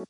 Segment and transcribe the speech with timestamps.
[0.00, 0.08] Goed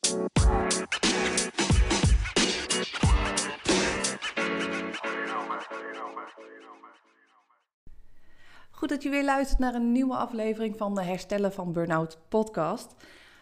[8.88, 12.94] dat je weer luistert naar een nieuwe aflevering van de Herstellen van Burnout podcast.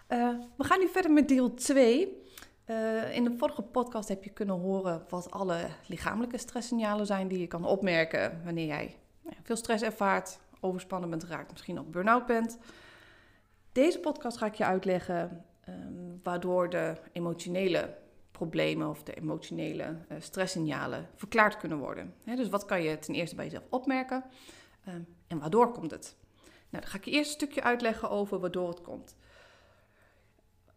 [0.09, 2.23] Uh, we gaan nu verder met deel 2.
[2.67, 7.29] Uh, eh, in de vorige podcast heb je kunnen horen wat alle lichamelijke stresssignalen zijn
[7.29, 11.91] die je kan opmerken wanneer jij nou veel stress ervaart, overspannen bent geraakt, misschien ook
[11.91, 12.59] burn-out bent.
[13.73, 17.97] Deze podcast ga ik je uitleggen um, waardoor de emotionele
[18.31, 22.15] problemen of de emotionele uh, stresssignalen verklaard kunnen worden.
[22.25, 24.25] dus wat kan je ten eerste bij jezelf opmerken
[24.89, 26.17] um, en waardoor komt het?
[26.69, 29.17] Nou, dan ga ik je eerst een stukje uitleggen over waardoor het komt.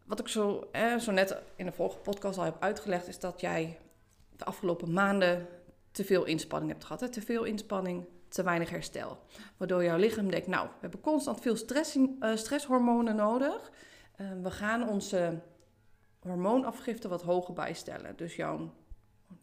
[0.03, 3.41] Wat ik zo, eh, zo net in de vorige podcast al heb uitgelegd, is dat
[3.41, 3.79] jij
[4.35, 5.47] de afgelopen maanden
[5.91, 7.13] te veel inspanning hebt gehad.
[7.13, 9.19] Te veel inspanning, te weinig herstel.
[9.57, 13.71] Waardoor jouw lichaam denkt, nou, we hebben constant veel stress, uh, stresshormonen nodig.
[14.21, 15.39] Uh, we gaan onze
[16.19, 18.15] hormoonafgifte wat hoger bijstellen.
[18.15, 18.73] Dus jouw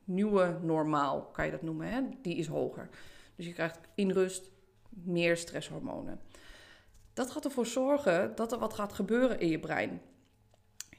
[0.05, 2.03] nieuwe normaal, kan je dat noemen, hè?
[2.23, 2.89] die is hoger.
[3.37, 4.51] Dus je krijgt in rust
[4.89, 6.21] meer stresshormonen.
[7.13, 10.01] Dat gaat ervoor zorgen dat er wat gaat gebeuren in je brein.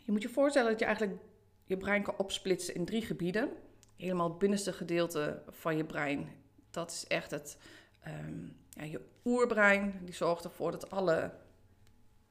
[0.05, 1.21] Je moet je voorstellen dat je eigenlijk
[1.65, 3.49] je brein kan opsplitsen in drie gebieden.
[3.95, 6.29] Helemaal het binnenste gedeelte van je brein,
[6.69, 7.57] dat is echt het,
[7.99, 9.99] ehm, ja, je oerbrein.
[10.03, 11.31] Die zorgt ervoor dat alle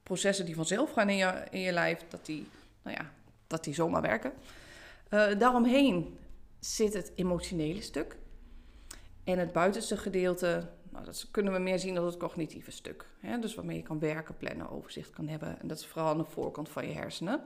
[0.09, 2.47] processen die vanzelf gaan in je, in je lijf, dat die,
[2.83, 3.13] nou ja,
[3.47, 4.33] dat die zomaar werken.
[5.11, 6.19] Uh, daaromheen
[6.61, 8.17] zit het emotionele stuk.
[9.25, 13.07] En het buitenste gedeelte, nou, dat kunnen we meer zien als het cognitieve stuk.
[13.19, 13.39] Hè?
[13.39, 15.61] Dus waarmee je kan werken, plannen, overzicht kan hebben.
[15.61, 17.41] En dat is vooral aan de voorkant van je hersenen.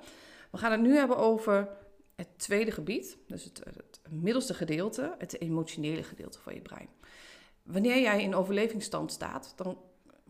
[0.51, 1.69] We gaan het nu hebben over
[2.15, 6.89] het tweede gebied, dus het, het middelste gedeelte, het emotionele gedeelte van je brein.
[7.63, 9.79] Wanneer jij in overlevingsstand staat, dan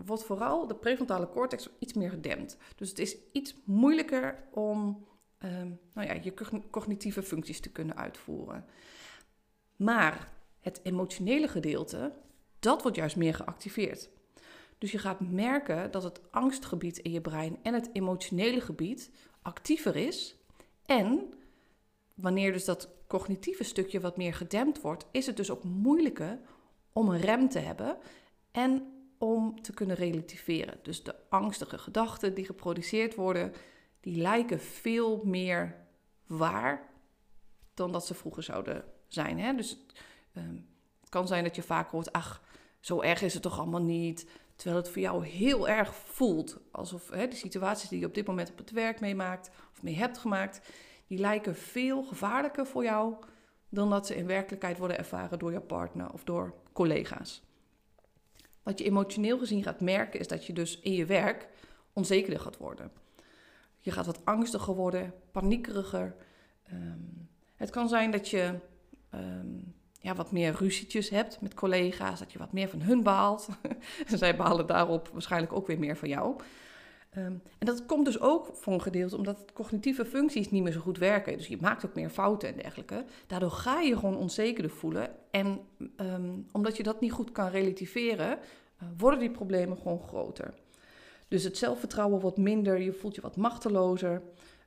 [0.07, 2.57] wordt vooral de prefrontale cortex iets meer gedempt.
[2.77, 5.07] Dus het is iets moeilijker om
[5.39, 6.35] ehm, nou ja, je
[6.71, 8.65] cognitieve functies te kunnen uitvoeren.
[9.77, 12.13] Maar het emotionele gedeelte,
[12.59, 14.11] dat wordt juist meer geactiveerd.
[14.79, 19.11] Dus je gaat merken dat het angstgebied in je brein en het emotionele gebied
[19.43, 20.37] actiever is.
[20.87, 21.35] En
[22.15, 26.41] wanneer dus dat cognitieve stukje wat meer gedempt wordt, is het dus ook moeilijker
[26.93, 27.97] om een rem te hebben
[28.51, 30.79] en om te kunnen relativeren.
[30.83, 33.53] Dus de angstige gedachten die geproduceerd worden,
[34.01, 35.77] die lijken veel meer
[36.27, 36.91] waar
[37.75, 39.39] dan dat ze vroeger zouden zijn.
[39.39, 39.55] Hè?
[39.55, 39.87] Dus
[40.33, 40.57] Ehm,
[41.01, 42.43] het kan zijn dat je vaak hoort, ach,
[42.81, 44.27] zo erg is het toch allemaal niet.
[44.57, 46.61] Terwijl het voor jou heel erg voelt.
[46.71, 49.95] Alsof hè, de situaties die je op dit moment op het werk meemaakt of mee
[49.95, 50.61] hebt gemaakt,
[51.07, 53.15] die lijken veel gevaarlijker voor jou
[53.69, 57.43] dan dat ze in werkelijkheid worden ervaren door je partner of door collega's.
[58.63, 61.49] Wat je emotioneel gezien gaat merken is dat je dus in je werk
[61.93, 62.91] onzekerder gaat worden.
[63.81, 66.15] Je gaat wat angstiger worden, paniekeriger.
[66.73, 68.55] Um, het kan zijn dat je
[69.15, 73.49] um, ja, wat meer ruzietjes hebt met collega's, dat je wat meer van hun baalt.
[74.07, 76.37] zij behalen daarop waarschijnlijk ook weer meer van jou.
[77.13, 80.81] Ehm, en dat komt dus ook voor een gedeelte omdat cognitieve functies niet meer zo
[80.81, 81.37] goed werken.
[81.37, 83.05] Dus je maakt ook meer fouten en dergelijke.
[83.27, 85.11] Daardoor ga je gewoon onzekerder voelen.
[85.31, 85.61] En
[85.97, 90.55] ehm, omdat je dat niet goed kan relativeren, uh, worden die problemen gewoon groter.
[91.29, 94.23] Dus het zelfvertrouwen wordt minder, je voelt je wat machtelozer.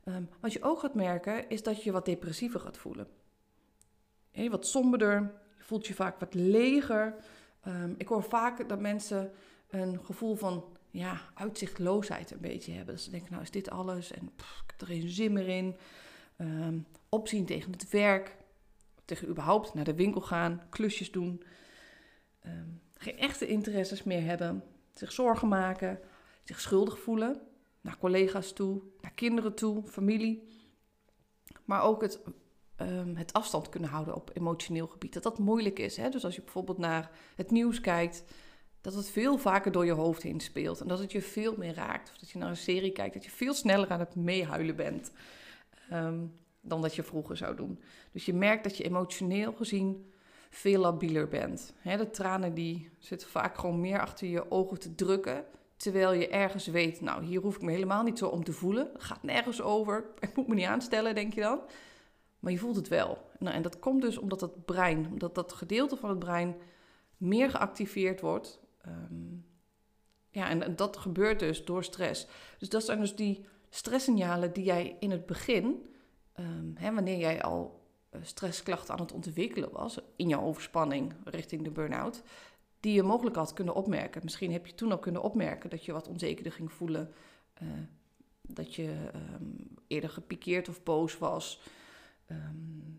[0.08, 3.08] Um, wat je ook gaat merken, is dat je wat depressiever gaat voelen
[4.36, 5.34] hey, wat somberder.
[5.58, 7.16] Je voelt je vaak wat leger.
[7.62, 9.32] Ehm, ik hoor vaak dat mensen
[9.70, 10.64] een gevoel van
[10.96, 12.96] ja, uitzichtloosheid een beetje hebben.
[12.96, 15.76] Dat ze denken, nou is dit alles en ik heb er geen zin meer in.
[16.38, 18.36] Um, opzien tegen het werk,
[19.06, 21.44] tegen überhaupt naar de winkel gaan, klusjes doen.
[22.40, 24.64] Ehm, geen echte interesses meer hebben,
[24.94, 26.00] zich zorgen maken,
[26.44, 27.42] zich schuldig voelen
[27.82, 30.48] naar collega's toe, naar kinderen toe, familie.
[31.66, 32.20] Maar ook het
[32.82, 35.14] um, het afstand kunnen houden op emotioneel gebied.
[35.14, 35.98] Dat dat moeilijk is.
[35.98, 36.10] Hè?
[36.10, 38.24] Dus als je bijvoorbeeld naar het nieuws kijkt,
[38.86, 40.82] dat het veel vaker door je hoofd heen speelt.
[40.82, 42.10] En dat het je veel meer raakt.
[42.10, 45.12] Of dat je naar een serie kijkt, dat je veel sneller aan het meehuilen bent.
[45.94, 47.80] Um, dan dat je vroeger zou doen.
[48.12, 50.12] Dus je merkt dat je emotioneel gezien
[50.50, 51.74] veel labieler bent.
[51.84, 55.46] De tranen die zitten vaak gewoon meer achter je ogen te drukken.
[55.78, 58.90] Terwijl je ergens weet, nou hier hoef ik me helemaal niet zo om te voelen.
[58.98, 60.06] Gaat nergens over.
[60.20, 61.60] Ik moet me niet aanstellen, denk je dan.
[62.40, 63.18] Maar je voelt het wel.
[63.40, 66.56] Nou, en dat komt dus omdat het brein, omdat dat gedeelte van het brein
[67.18, 68.64] meer geactiveerd wordt.
[68.88, 69.46] Um,
[70.30, 72.28] ja, en, dat gebeurt dus door stress.
[72.58, 75.86] Dus dat zijn dus die stresssignalen die jij in het begin,
[76.40, 81.64] um, hè, wanneer jij al eh, stressklachten aan het ontwikkelen was, in jouw overspanning richting
[81.64, 82.24] de burn-out,
[82.80, 84.22] die je mogelijk had kunnen opmerken.
[84.24, 87.14] Misschien heb je toen al kunnen opmerken dat je wat onzekerder ging voelen,
[87.62, 87.70] uh,
[88.42, 91.62] dat je um, eerder gepikeerd of boos was.
[92.26, 92.96] Ehm,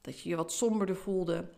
[0.00, 1.48] dat je je wat somberder voelde.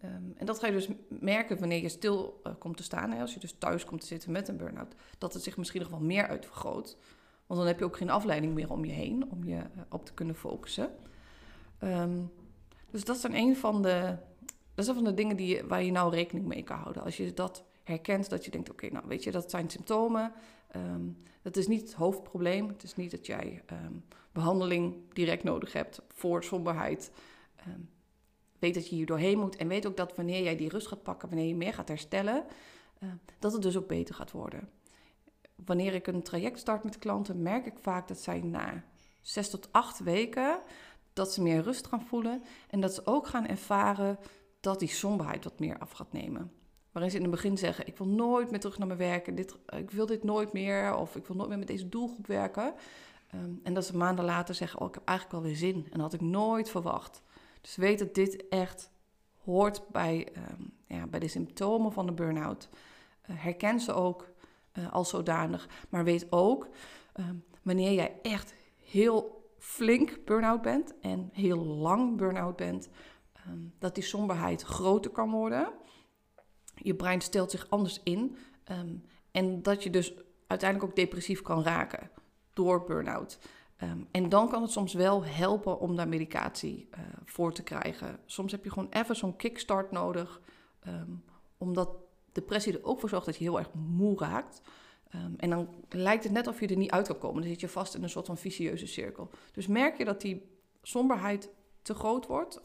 [0.00, 3.10] Ehm, en dat ga je dus merken wanneer je stil uh, komt te staan.
[3.10, 3.20] Hè?
[3.20, 4.94] Als je dus thuis komt te zitten met een burn-out.
[5.18, 6.96] Dat het zich misschien nog wel meer uitvergroot.
[7.46, 9.30] Want dan heb je ook geen afleiding meer om je heen.
[9.30, 10.90] Om je uh, op te kunnen focussen.
[11.84, 12.32] Um,
[12.90, 14.16] dus dat zijn een van de,
[14.74, 17.02] dat zijn van de dingen die, waar je nou rekening mee kan houden.
[17.02, 20.32] Als je dat herkent, dat je denkt, oké, nou weet je, dat zijn symptomen.
[21.42, 22.68] Dat is niet het hoofdprobleem.
[22.68, 23.64] Het is niet dat jij
[24.32, 27.12] behandeling direct nodig hebt voor somberheid.
[28.62, 29.56] Weet dat je hier doorheen moet.
[29.56, 32.44] En weet ook dat wanneer jij die rust gaat pakken, wanneer je meer gaat herstellen,
[33.00, 34.68] uh, dat het dus ook beter gaat worden.
[35.64, 38.84] Wanneer ik een traject start met klanten, merk ik vaak dat zij na
[39.20, 40.60] zes tot acht weken
[41.12, 44.18] dat ze meer rust gaan voelen en dat ze ook gaan ervaren
[44.60, 46.52] dat die somberheid wat meer af gaat nemen.
[46.92, 49.56] Waarin ze in het begin zeggen: Ik wil nooit meer terug naar mijn werk, dit,
[49.66, 52.74] ik wil dit nooit meer, of ik wil nooit meer met deze doelgroep werken.
[53.34, 55.74] Um, en dat ze maanden later zeggen: Oh, ik heb eigenlijk wel weer zin.
[55.74, 57.22] En dat had ik nooit verwacht.
[57.62, 58.90] Dus weet dat dit echt
[59.44, 62.68] hoort bij, um, ja, bij de symptomen van de burn-out.
[63.30, 64.32] Uh, herken ze ook
[64.72, 65.68] uh, als zodanig.
[65.88, 66.68] Maar weet ook
[67.14, 68.54] um, wanneer jij echt
[68.84, 72.88] heel flink burn-out bent en heel lang burn-out bent,
[73.48, 75.72] um, dat die somberheid groter kan worden.
[76.74, 78.36] Je brein stelt zich anders in
[79.30, 80.14] en dat je dus
[80.46, 82.10] uiteindelijk ook depressief kan raken
[82.52, 83.38] door burn-out.
[83.82, 88.18] Um, en dan kan het soms wel helpen om daar medicatie uh, voor te krijgen.
[88.26, 90.40] Soms heb je gewoon even zo'n kickstart nodig,
[91.58, 91.88] omdat
[92.32, 94.62] depressie er ook voor zorgt dat je heel erg moe raakt.
[95.14, 97.40] Um, en dan lijkt het net of je er niet uit kan komen.
[97.40, 99.30] Dan zit je vast in een soort van vicieuze cirkel.
[99.52, 100.50] Dus merk je dat die
[100.82, 101.50] somberheid
[101.82, 102.60] te groot wordt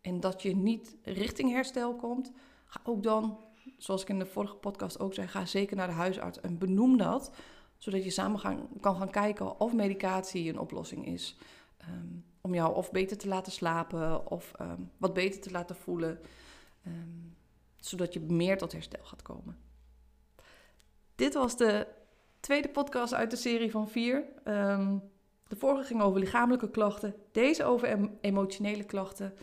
[0.00, 2.32] en dat je niet richting herstel komt,
[2.66, 3.38] ga ook dan,
[3.78, 6.96] zoals ik in de vorige podcast ook zei, ga zeker naar de huisarts en benoem
[6.96, 7.32] dat,
[7.82, 8.40] zodat je samen
[8.80, 11.36] kan gaan kijken of medicatie een oplossing is.
[11.88, 14.52] Um, om jou of beter te laten slapen of
[14.96, 16.20] wat beter te laten voelen,
[17.76, 19.58] zodat je meer tot herstel gaat komen.
[21.14, 21.86] Dit was de
[22.40, 24.24] tweede podcast uit de serie van vier.
[25.48, 29.34] De vorige ging over lichamelijke klachten, deze over emotionele klachten.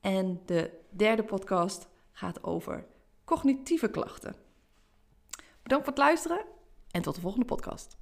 [0.00, 2.86] En de derde podcast gaat over
[3.24, 4.34] cognitieve klachten.
[5.62, 6.44] Bedankt voor het luisteren
[6.92, 8.01] en tot de volgende podcast.